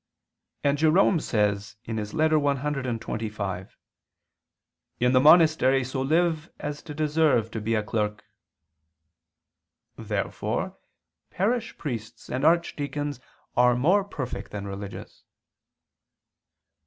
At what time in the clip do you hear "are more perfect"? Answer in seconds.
13.55-14.49